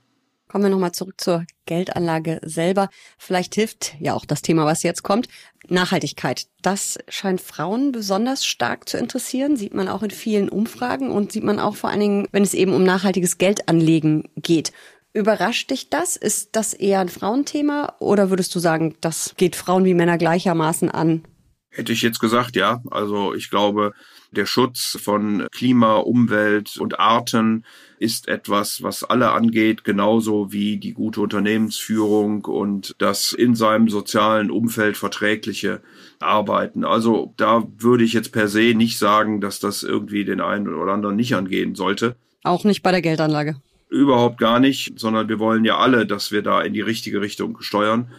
Kommen 0.48 0.64
wir 0.64 0.70
nochmal 0.70 0.92
zurück 0.92 1.20
zur 1.20 1.44
Geldanlage 1.66 2.40
selber. 2.44 2.88
Vielleicht 3.18 3.56
hilft 3.56 3.94
ja 3.98 4.14
auch 4.14 4.24
das 4.24 4.42
Thema, 4.42 4.64
was 4.64 4.84
jetzt 4.84 5.02
kommt. 5.02 5.28
Nachhaltigkeit. 5.68 6.46
Das 6.62 6.98
scheint 7.08 7.40
Frauen 7.40 7.90
besonders 7.90 8.46
stark 8.46 8.88
zu 8.88 8.96
interessieren. 8.96 9.56
Sieht 9.56 9.74
man 9.74 9.88
auch 9.88 10.04
in 10.04 10.10
vielen 10.10 10.48
Umfragen 10.48 11.10
und 11.10 11.32
sieht 11.32 11.42
man 11.42 11.58
auch 11.58 11.74
vor 11.74 11.90
allen 11.90 12.00
Dingen, 12.00 12.28
wenn 12.30 12.44
es 12.44 12.54
eben 12.54 12.74
um 12.74 12.84
nachhaltiges 12.84 13.38
Geldanlegen 13.38 14.28
geht. 14.36 14.72
Überrascht 15.12 15.70
dich 15.70 15.90
das? 15.90 16.16
Ist 16.16 16.54
das 16.54 16.74
eher 16.74 17.00
ein 17.00 17.08
Frauenthema 17.08 17.94
oder 17.98 18.30
würdest 18.30 18.54
du 18.54 18.58
sagen, 18.58 18.96
das 19.00 19.34
geht 19.36 19.56
Frauen 19.56 19.84
wie 19.84 19.94
Männer 19.94 20.18
gleichermaßen 20.18 20.90
an? 20.90 21.24
Hätte 21.70 21.92
ich 21.92 22.02
jetzt 22.02 22.20
gesagt, 22.20 22.54
ja. 22.54 22.82
Also 22.90 23.34
ich 23.34 23.50
glaube, 23.50 23.92
der 24.36 24.46
Schutz 24.46 24.98
von 25.02 25.46
Klima, 25.50 25.96
Umwelt 25.96 26.76
und 26.78 27.00
Arten 27.00 27.64
ist 27.98 28.28
etwas, 28.28 28.82
was 28.82 29.04
alle 29.04 29.32
angeht, 29.32 29.84
genauso 29.84 30.52
wie 30.52 30.76
die 30.76 30.92
gute 30.92 31.20
Unternehmensführung 31.20 32.44
und 32.44 32.94
das 32.98 33.32
in 33.32 33.54
seinem 33.54 33.88
sozialen 33.88 34.50
Umfeld 34.50 34.96
verträgliche 34.96 35.80
Arbeiten. 36.20 36.84
Also 36.84 37.32
da 37.36 37.66
würde 37.78 38.04
ich 38.04 38.12
jetzt 38.12 38.32
per 38.32 38.48
se 38.48 38.74
nicht 38.74 38.98
sagen, 38.98 39.40
dass 39.40 39.60
das 39.60 39.82
irgendwie 39.82 40.24
den 40.24 40.40
einen 40.40 40.68
oder 40.68 40.92
anderen 40.92 41.16
nicht 41.16 41.34
angehen 41.34 41.74
sollte. 41.74 42.16
Auch 42.42 42.64
nicht 42.64 42.82
bei 42.82 42.92
der 42.92 43.02
Geldanlage. 43.02 43.56
Überhaupt 43.88 44.38
gar 44.38 44.60
nicht, 44.60 44.98
sondern 44.98 45.28
wir 45.28 45.38
wollen 45.38 45.64
ja 45.64 45.78
alle, 45.78 46.06
dass 46.06 46.32
wir 46.32 46.42
da 46.42 46.60
in 46.60 46.74
die 46.74 46.80
richtige 46.80 47.20
Richtung 47.20 47.60
steuern. 47.60 48.10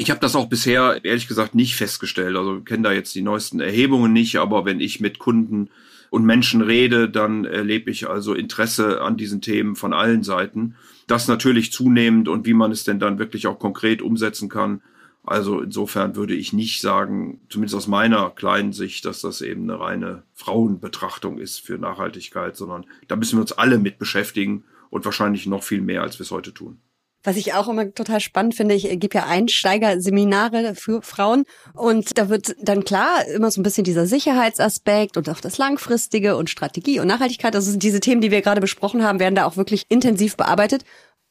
Ich 0.00 0.10
habe 0.10 0.20
das 0.20 0.36
auch 0.36 0.46
bisher 0.46 1.04
ehrlich 1.04 1.26
gesagt 1.26 1.56
nicht 1.56 1.74
festgestellt. 1.74 2.36
Also 2.36 2.60
kenne 2.60 2.84
da 2.84 2.92
jetzt 2.92 3.16
die 3.16 3.20
neuesten 3.20 3.58
Erhebungen 3.58 4.12
nicht, 4.12 4.36
aber 4.36 4.64
wenn 4.64 4.78
ich 4.78 5.00
mit 5.00 5.18
Kunden 5.18 5.70
und 6.10 6.24
Menschen 6.24 6.62
rede, 6.62 7.10
dann 7.10 7.44
erlebe 7.44 7.90
ich 7.90 8.08
also 8.08 8.32
Interesse 8.32 9.02
an 9.02 9.16
diesen 9.16 9.40
Themen 9.40 9.74
von 9.74 9.92
allen 9.92 10.22
Seiten. 10.22 10.76
Das 11.08 11.26
natürlich 11.26 11.72
zunehmend 11.72 12.28
und 12.28 12.46
wie 12.46 12.54
man 12.54 12.70
es 12.70 12.84
denn 12.84 13.00
dann 13.00 13.18
wirklich 13.18 13.48
auch 13.48 13.58
konkret 13.58 14.00
umsetzen 14.00 14.48
kann. 14.48 14.82
Also 15.24 15.60
insofern 15.60 16.14
würde 16.14 16.34
ich 16.34 16.52
nicht 16.52 16.80
sagen, 16.80 17.40
zumindest 17.48 17.74
aus 17.74 17.88
meiner 17.88 18.30
kleinen 18.30 18.72
Sicht, 18.72 19.04
dass 19.04 19.20
das 19.20 19.40
eben 19.40 19.64
eine 19.64 19.80
reine 19.80 20.22
Frauenbetrachtung 20.32 21.38
ist 21.38 21.58
für 21.58 21.76
Nachhaltigkeit, 21.76 22.56
sondern 22.56 22.86
da 23.08 23.16
müssen 23.16 23.36
wir 23.36 23.40
uns 23.40 23.52
alle 23.52 23.78
mit 23.78 23.98
beschäftigen 23.98 24.62
und 24.90 25.04
wahrscheinlich 25.04 25.46
noch 25.46 25.64
viel 25.64 25.80
mehr, 25.80 26.02
als 26.02 26.20
wir 26.20 26.24
es 26.24 26.30
heute 26.30 26.54
tun. 26.54 26.78
Was 27.24 27.36
ich 27.36 27.52
auch 27.52 27.68
immer 27.68 27.92
total 27.92 28.20
spannend 28.20 28.54
finde, 28.54 28.74
ich 28.74 28.84
gebe 29.00 29.18
ja 29.18 29.26
Einsteigerseminare 29.26 30.74
für 30.76 31.02
Frauen 31.02 31.44
und 31.74 32.16
da 32.16 32.28
wird 32.28 32.54
dann 32.62 32.84
klar 32.84 33.26
immer 33.26 33.50
so 33.50 33.60
ein 33.60 33.64
bisschen 33.64 33.84
dieser 33.84 34.06
Sicherheitsaspekt 34.06 35.16
und 35.16 35.28
auch 35.28 35.40
das 35.40 35.58
Langfristige 35.58 36.36
und 36.36 36.48
Strategie 36.48 37.00
und 37.00 37.08
Nachhaltigkeit. 37.08 37.56
Also 37.56 37.76
diese 37.76 38.00
Themen, 38.00 38.20
die 38.20 38.30
wir 38.30 38.40
gerade 38.40 38.60
besprochen 38.60 39.02
haben, 39.02 39.18
werden 39.18 39.34
da 39.34 39.46
auch 39.46 39.56
wirklich 39.56 39.86
intensiv 39.88 40.36
bearbeitet. 40.36 40.84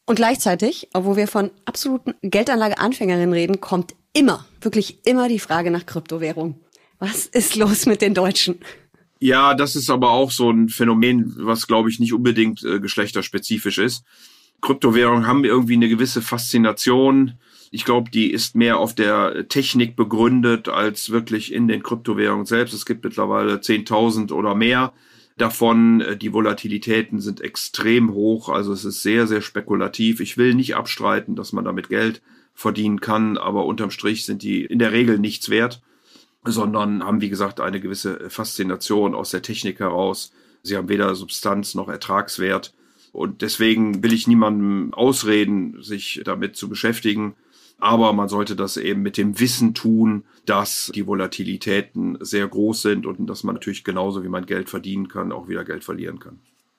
Und 0.06 0.16
gleichzeitig, 0.16 0.90
obwohl 0.94 1.16
wir 1.16 1.28
von 1.28 1.52
absoluten 1.66 2.16
Geldanlage-Anfängerinnen 2.22 3.34
reden, 3.34 3.62
kommt 3.62 3.94
immer, 4.14 4.46
wirklich 4.62 5.06
immer 5.06 5.30
die 5.30 5.40
Frage 5.40 5.72
nach 5.72 5.86
Kryptowährung. 5.86 6.60
Was 7.00 7.26
ist 7.26 7.56
los 7.56 7.86
mit 7.86 8.02
den 8.02 8.14
Deutschen? 8.14 8.60
Ja, 9.20 9.54
das 9.54 9.76
ist 9.76 9.90
aber 9.90 10.12
auch 10.12 10.32
so 10.32 10.50
ein 10.52 10.70
Phänomen, 10.70 11.34
was 11.38 11.68
glaube 11.68 11.90
ich 11.90 12.00
nicht 12.00 12.14
unbedingt 12.14 12.64
äh, 12.64 12.80
geschlechterspezifisch 12.80 13.78
ist. 13.78 14.04
Kryptowährungen 14.62 15.28
haben 15.28 15.44
irgendwie 15.44 15.76
eine 15.76 15.90
gewisse 15.90 16.22
Faszination. 16.22 17.34
Ich 17.70 17.86
glaube, 17.86 18.10
die 18.10 18.32
ist 18.32 18.56
mehr 18.56 18.78
auf 18.80 18.96
der 18.96 19.48
Technik 19.50 19.96
begründet 19.96 20.70
als 20.70 21.10
wirklich 21.10 21.54
in 21.54 21.68
den 21.68 21.84
Kryptowährungen 21.84 22.46
selbst. 22.46 22.74
Es 22.74 22.86
gibt 22.86 23.04
mittlerweile 23.04 23.56
10.000 23.56 24.32
oder 24.32 24.56
mehr 24.56 24.94
davon. 25.38 26.04
Die 26.20 26.34
Volatilitäten 26.34 27.20
sind 27.20 27.42
extrem 27.42 28.14
hoch, 28.14 28.50
also 28.50 28.74
es 28.74 28.86
ist 28.86 29.04
sehr, 29.04 29.28
sehr 29.28 29.42
spekulativ. 29.42 30.20
Ich 30.20 30.38
will 30.38 30.56
nicht 30.56 30.76
abstreiten, 30.76 31.36
dass 31.36 31.54
man 31.54 31.66
damit 31.66 31.90
Geld 31.90 32.22
verdienen 32.54 33.02
kann, 33.02 33.38
aber 33.38 33.66
unterm 33.66 33.92
Strich 33.92 34.26
sind 34.26 34.42
die 34.42 34.66
in 34.66 34.80
der 34.80 34.92
Regel 34.92 35.20
nichts 35.20 35.50
wert, 35.50 35.82
sondern 36.44 37.04
haben, 37.04 37.22
wie 37.22 37.30
gesagt, 37.30 37.60
eine 37.60 37.80
gewisse 37.80 38.30
Faszination 38.30 39.14
aus 39.14 39.30
der 39.30 39.44
Technik 39.44 39.80
heraus. 39.80 40.32
Sie 40.64 40.76
haben 40.76 40.90
weder 40.90 41.14
Substanz 41.14 41.76
noch 41.76 41.88
Ertragswert. 41.88 42.74
Und 43.18 43.42
deswegen 43.42 44.04
will 44.04 44.14
ich 44.14 44.28
niemandem 44.28 44.94
ausreden, 44.94 45.82
sich 45.82 46.22
damit 46.24 46.56
zu 46.56 46.70
beschäftigen. 46.70 47.34
Aber 47.80 48.14
man 48.14 48.30
sollte 48.30 48.56
das 48.56 48.78
eben 48.78 49.02
mit 49.02 49.18
dem 49.18 49.40
Wissen 49.40 49.74
tun, 49.74 50.24
dass 50.46 50.92
die 50.94 51.08
Volatilitäten 51.08 52.20
sehr 52.22 52.48
groß 52.48 52.84
sind 52.84 53.08
und 53.08 53.26
dass 53.26 53.44
man 53.44 53.56
natürlich 53.56 53.84
genauso 53.84 54.24
wie 54.24 54.30
man 54.30 54.46
Geld 54.46 54.70
verdienen 54.70 55.08
kann, 55.08 55.32
auch 55.32 55.48
wieder 55.48 55.66
Geld 55.66 55.84
verlieren 55.84 56.20
kann. 56.20 56.38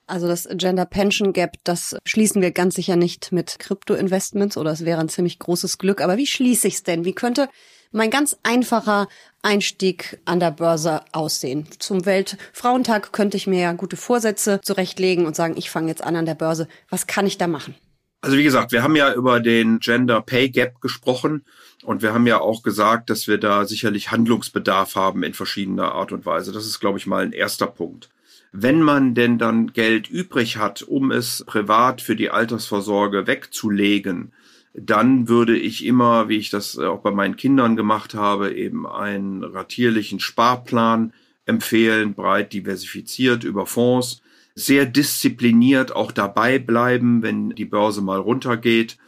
Also 0.08 0.26
das 0.26 0.48
Gender 0.52 0.86
Pension 0.86 1.32
Gap, 1.32 1.56
das 1.64 1.96
schließen 2.04 2.42
wir 2.42 2.50
ganz 2.50 2.74
sicher 2.74 2.96
nicht 2.96 3.30
mit 3.30 3.58
Krypto-Investments 3.58 4.56
oder 4.56 4.72
es 4.72 4.84
wäre 4.84 5.00
ein 5.00 5.08
ziemlich 5.08 5.38
großes 5.38 5.78
Glück. 5.78 6.00
Aber 6.00 6.16
wie 6.16 6.26
schließe 6.26 6.66
ich 6.66 6.74
es 6.74 6.82
denn? 6.82 7.04
Wie 7.04 7.12
könnte 7.12 7.48
mein 7.92 8.10
ganz 8.10 8.36
einfacher 8.42 9.08
Einstieg 9.42 10.18
an 10.24 10.40
der 10.40 10.50
Börse 10.50 11.00
aussehen. 11.12 11.66
Zum 11.78 12.04
Weltfrauentag 12.06 13.12
könnte 13.12 13.36
ich 13.36 13.46
mir 13.46 13.60
ja 13.60 13.72
gute 13.72 13.96
Vorsätze 13.96 14.60
zurechtlegen 14.62 15.26
und 15.26 15.36
sagen, 15.36 15.56
ich 15.56 15.70
fange 15.70 15.88
jetzt 15.88 16.02
an 16.02 16.16
an 16.16 16.26
der 16.26 16.34
Börse. 16.34 16.68
Was 16.90 17.06
kann 17.06 17.26
ich 17.26 17.38
da 17.38 17.46
machen? 17.46 17.74
Also 18.20 18.36
wie 18.36 18.42
gesagt, 18.42 18.72
wir 18.72 18.82
haben 18.82 18.96
ja 18.96 19.14
über 19.14 19.38
den 19.38 19.78
Gender 19.78 20.20
Pay 20.20 20.50
Gap 20.50 20.80
gesprochen 20.80 21.44
und 21.84 22.02
wir 22.02 22.12
haben 22.12 22.26
ja 22.26 22.40
auch 22.40 22.64
gesagt, 22.64 23.10
dass 23.10 23.28
wir 23.28 23.38
da 23.38 23.64
sicherlich 23.64 24.10
Handlungsbedarf 24.10 24.96
haben 24.96 25.22
in 25.22 25.34
verschiedener 25.34 25.92
Art 25.92 26.10
und 26.10 26.26
Weise. 26.26 26.50
Das 26.50 26.66
ist, 26.66 26.80
glaube 26.80 26.98
ich, 26.98 27.06
mal 27.06 27.22
ein 27.22 27.32
erster 27.32 27.68
Punkt. 27.68 28.10
Wenn 28.52 28.82
man 28.82 29.14
denn 29.14 29.38
dann 29.38 29.72
Geld 29.72 30.08
übrig 30.08 30.56
hat, 30.56 30.82
um 30.82 31.10
es 31.10 31.44
privat 31.46 32.00
für 32.00 32.16
die 32.16 32.30
Altersvorsorge 32.30 33.26
wegzulegen, 33.26 34.32
dann 34.74 35.28
würde 35.28 35.56
ich 35.56 35.84
immer, 35.84 36.28
wie 36.28 36.36
ich 36.36 36.50
das 36.50 36.78
auch 36.78 37.00
bei 37.00 37.10
meinen 37.10 37.36
Kindern 37.36 37.76
gemacht 37.76 38.14
habe, 38.14 38.54
eben 38.54 38.86
einen 38.86 39.44
ratierlichen 39.44 40.20
Sparplan 40.20 41.12
empfehlen, 41.46 42.14
breit 42.14 42.52
diversifiziert 42.52 43.44
über 43.44 43.66
Fonds, 43.66 44.22
sehr 44.54 44.86
diszipliniert 44.86 45.94
auch 45.94 46.12
dabei 46.12 46.58
bleiben, 46.58 47.22
wenn 47.22 47.50
die 47.50 47.64
Börse 47.64 48.02
mal 48.02 48.18
runtergeht, 48.18 48.98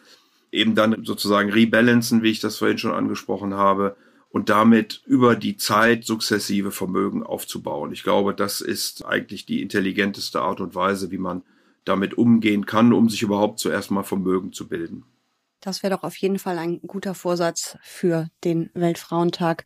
eben 0.53 0.75
dann 0.75 1.05
sozusagen 1.05 1.51
rebalancen, 1.51 2.23
wie 2.23 2.31
ich 2.31 2.41
das 2.41 2.57
vorhin 2.57 2.79
schon 2.79 2.93
angesprochen 2.93 3.55
habe, 3.55 3.97
und 4.31 4.49
damit 4.49 5.03
über 5.07 5.37
die 5.37 5.57
Zeit 5.57 6.05
sukzessive 6.05 6.71
Vermögen 6.71 7.23
aufzubauen. 7.23 7.93
Ich 7.93 8.03
glaube, 8.03 8.35
das 8.35 8.61
ist 8.61 9.05
eigentlich 9.05 9.45
die 9.45 9.61
intelligenteste 9.61 10.41
Art 10.41 10.61
und 10.61 10.75
Weise, 10.75 11.11
wie 11.11 11.19
man 11.19 11.43
damit 11.85 12.17
umgehen 12.17 12.65
kann, 12.65 12.93
um 12.93 13.09
sich 13.09 13.23
überhaupt 13.23 13.59
zuerst 13.59 13.91
mal 13.91 14.05
Vermögen 14.05 14.53
zu 14.53 14.69
bilden. 14.69 15.05
Das 15.61 15.83
wäre 15.83 15.95
doch 15.95 16.05
auf 16.05 16.17
jeden 16.17 16.39
Fall 16.39 16.59
ein 16.59 16.81
guter 16.87 17.15
Vorsatz 17.15 17.77
für 17.83 18.29
den 18.45 18.71
Weltfrauentag. 18.75 19.65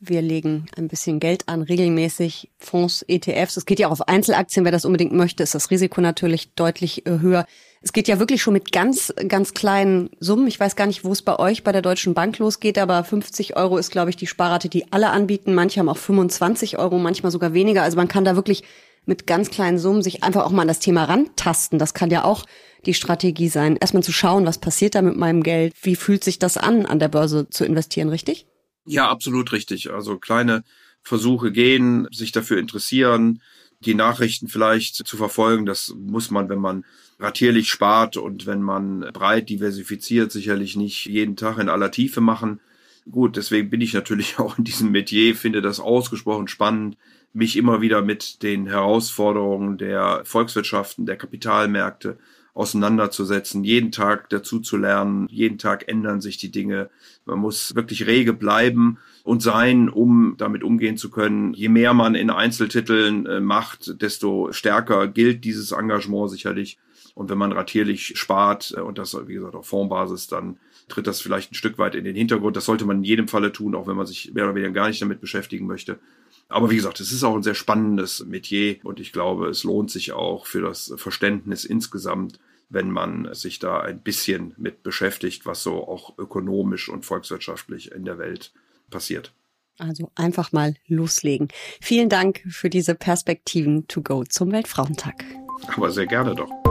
Wir 0.00 0.22
legen 0.22 0.66
ein 0.76 0.88
bisschen 0.88 1.20
Geld 1.20 1.48
an, 1.48 1.62
regelmäßig 1.62 2.50
Fonds, 2.58 3.04
ETFs. 3.06 3.58
Es 3.58 3.66
geht 3.66 3.78
ja 3.78 3.88
auch 3.88 3.92
auf 3.92 4.08
Einzelaktien. 4.08 4.64
Wer 4.64 4.72
das 4.72 4.86
unbedingt 4.86 5.12
möchte, 5.12 5.42
ist 5.42 5.54
das 5.54 5.70
Risiko 5.70 6.00
natürlich 6.00 6.54
deutlich 6.54 7.06
äh, 7.06 7.18
höher. 7.20 7.46
Es 7.82 7.94
geht 7.94 8.08
ja 8.08 8.18
wirklich 8.18 8.42
schon 8.42 8.52
mit 8.52 8.72
ganz, 8.72 9.12
ganz 9.26 9.54
kleinen 9.54 10.10
Summen. 10.20 10.46
Ich 10.46 10.60
weiß 10.60 10.76
gar 10.76 10.86
nicht, 10.86 11.02
wo 11.02 11.12
es 11.12 11.22
bei 11.22 11.38
euch 11.38 11.64
bei 11.64 11.72
der 11.72 11.80
Deutschen 11.80 12.12
Bank 12.12 12.38
losgeht, 12.38 12.76
aber 12.76 13.02
50 13.02 13.56
Euro 13.56 13.78
ist, 13.78 13.90
glaube 13.90 14.10
ich, 14.10 14.16
die 14.16 14.26
Sparrate, 14.26 14.68
die 14.68 14.92
alle 14.92 15.08
anbieten. 15.10 15.54
Manche 15.54 15.80
haben 15.80 15.88
auch 15.88 15.96
25 15.96 16.78
Euro, 16.78 16.98
manchmal 16.98 17.32
sogar 17.32 17.54
weniger. 17.54 17.82
Also 17.82 17.96
man 17.96 18.08
kann 18.08 18.26
da 18.26 18.36
wirklich 18.36 18.64
mit 19.06 19.26
ganz 19.26 19.50
kleinen 19.50 19.78
Summen 19.78 20.02
sich 20.02 20.22
einfach 20.22 20.44
auch 20.44 20.50
mal 20.50 20.62
an 20.62 20.68
das 20.68 20.80
Thema 20.80 21.04
rantasten. 21.04 21.78
Das 21.78 21.94
kann 21.94 22.10
ja 22.10 22.24
auch 22.24 22.44
die 22.84 22.92
Strategie 22.92 23.48
sein, 23.48 23.76
erstmal 23.76 24.02
zu 24.02 24.12
schauen, 24.12 24.44
was 24.44 24.58
passiert 24.58 24.94
da 24.94 25.00
mit 25.00 25.16
meinem 25.16 25.42
Geld, 25.42 25.74
wie 25.82 25.96
fühlt 25.96 26.22
sich 26.22 26.38
das 26.38 26.58
an, 26.58 26.84
an 26.84 26.98
der 26.98 27.08
Börse 27.08 27.48
zu 27.48 27.64
investieren, 27.64 28.10
richtig? 28.10 28.46
Ja, 28.84 29.08
absolut 29.08 29.52
richtig. 29.52 29.90
Also 29.90 30.18
kleine 30.18 30.64
Versuche 31.02 31.50
gehen, 31.50 32.08
sich 32.12 32.30
dafür 32.32 32.58
interessieren, 32.58 33.40
die 33.80 33.94
Nachrichten 33.94 34.48
vielleicht 34.48 34.96
zu 34.96 35.16
verfolgen. 35.16 35.64
Das 35.64 35.94
muss 35.96 36.30
man, 36.30 36.50
wenn 36.50 36.58
man 36.58 36.84
ratierlich 37.20 37.70
spart 37.70 38.16
und 38.16 38.46
wenn 38.46 38.62
man 38.62 39.00
breit 39.12 39.48
diversifiziert, 39.48 40.32
sicherlich 40.32 40.76
nicht 40.76 41.06
jeden 41.06 41.36
Tag 41.36 41.58
in 41.58 41.68
aller 41.68 41.90
Tiefe 41.90 42.20
machen. 42.20 42.60
Gut, 43.10 43.36
deswegen 43.36 43.70
bin 43.70 43.80
ich 43.80 43.92
natürlich 43.92 44.38
auch 44.38 44.58
in 44.58 44.64
diesem 44.64 44.90
Metier, 44.90 45.34
finde 45.36 45.62
das 45.62 45.80
ausgesprochen 45.80 46.48
spannend, 46.48 46.96
mich 47.32 47.56
immer 47.56 47.80
wieder 47.80 48.02
mit 48.02 48.42
den 48.42 48.66
Herausforderungen 48.66 49.78
der 49.78 50.22
Volkswirtschaften, 50.24 51.06
der 51.06 51.16
Kapitalmärkte 51.16 52.18
auseinanderzusetzen, 52.54 53.62
jeden 53.62 53.92
Tag 53.92 54.28
dazu 54.30 54.58
zu 54.58 54.76
lernen, 54.76 55.28
jeden 55.30 55.58
Tag 55.58 55.88
ändern 55.88 56.20
sich 56.20 56.36
die 56.36 56.50
Dinge. 56.50 56.90
Man 57.24 57.38
muss 57.38 57.74
wirklich 57.74 58.06
rege 58.06 58.32
bleiben 58.32 58.98
und 59.22 59.40
sein, 59.42 59.88
um 59.88 60.34
damit 60.36 60.64
umgehen 60.64 60.96
zu 60.96 61.10
können. 61.10 61.54
Je 61.54 61.68
mehr 61.68 61.94
man 61.94 62.14
in 62.14 62.30
Einzeltiteln 62.30 63.26
äh, 63.26 63.40
macht, 63.40 64.02
desto 64.02 64.52
stärker 64.52 65.06
gilt 65.08 65.44
dieses 65.44 65.72
Engagement 65.72 66.30
sicherlich. 66.30 66.78
Und 67.14 67.28
wenn 67.28 67.38
man 67.38 67.52
ratierlich 67.52 68.18
spart 68.18 68.74
äh, 68.76 68.80
und 68.80 68.98
das, 68.98 69.16
wie 69.26 69.34
gesagt, 69.34 69.54
auf 69.54 69.66
Fondbasis, 69.66 70.26
dann 70.26 70.58
tritt 70.88 71.06
das 71.06 71.20
vielleicht 71.20 71.52
ein 71.52 71.54
Stück 71.54 71.78
weit 71.78 71.94
in 71.94 72.04
den 72.04 72.16
Hintergrund. 72.16 72.56
Das 72.56 72.64
sollte 72.64 72.84
man 72.84 72.98
in 72.98 73.04
jedem 73.04 73.28
Falle 73.28 73.52
tun, 73.52 73.74
auch 73.74 73.86
wenn 73.86 73.96
man 73.96 74.06
sich 74.06 74.32
mehr 74.34 74.44
oder 74.44 74.54
weniger 74.54 74.72
gar 74.72 74.88
nicht 74.88 75.00
damit 75.00 75.20
beschäftigen 75.20 75.66
möchte. 75.66 75.98
Aber 76.48 76.70
wie 76.70 76.76
gesagt, 76.76 76.98
es 76.98 77.12
ist 77.12 77.22
auch 77.22 77.36
ein 77.36 77.44
sehr 77.44 77.54
spannendes 77.54 78.24
Metier 78.26 78.78
und 78.82 78.98
ich 78.98 79.12
glaube, 79.12 79.48
es 79.48 79.62
lohnt 79.62 79.90
sich 79.90 80.12
auch 80.12 80.46
für 80.46 80.60
das 80.60 80.92
Verständnis 80.96 81.64
insgesamt, 81.64 82.40
wenn 82.68 82.90
man 82.90 83.32
sich 83.34 83.60
da 83.60 83.80
ein 83.80 84.00
bisschen 84.00 84.54
mit 84.56 84.82
beschäftigt, 84.82 85.46
was 85.46 85.62
so 85.62 85.86
auch 85.86 86.18
ökonomisch 86.18 86.88
und 86.88 87.04
volkswirtschaftlich 87.04 87.92
in 87.92 88.04
der 88.04 88.18
Welt 88.18 88.52
passiert. 88.90 89.32
Also 89.78 90.10
einfach 90.14 90.52
mal 90.52 90.74
loslegen. 90.88 91.48
Vielen 91.80 92.08
Dank 92.08 92.42
für 92.48 92.68
diese 92.68 92.94
Perspektiven 92.94 93.88
to 93.88 94.02
go 94.02 94.24
zum 94.24 94.52
Weltfrauentag. 94.52 95.24
Aber 95.74 95.90
sehr 95.90 96.06
gerne 96.06 96.34
doch. 96.34 96.69